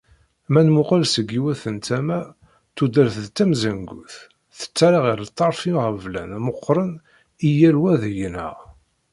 Ma 0.51 0.61
nmuqel 0.65 1.03
seg 1.13 1.27
yiwet 1.33 1.63
n 1.75 1.77
tama, 1.87 2.19
tudert 2.75 3.15
d 3.25 3.27
tamezzangut. 3.37 4.13
Tettarra 4.59 4.99
ɣer 5.05 5.19
ṭṭerf 5.31 5.59
iɣeblan 5.71 6.31
meqqren 6.45 6.91
i 7.47 7.49
yal 7.59 7.77
wa 7.81 7.93
deg-neɣ. 8.01 8.55